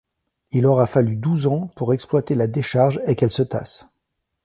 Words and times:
Il 0.51 0.65
aura 0.65 0.87
fallu 0.87 1.15
douze 1.15 1.45
ans 1.45 1.69
pour 1.75 1.93
exploiter 1.93 2.33
la 2.33 2.47
décharge 2.47 2.99
et 3.05 3.15
qu'elle 3.15 3.29
se 3.29 3.43
tasse. 3.43 3.87